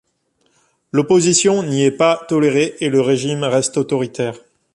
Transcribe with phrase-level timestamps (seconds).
[0.93, 4.35] L'opposition n'y est pas tolérée et le régime reste autoritaire.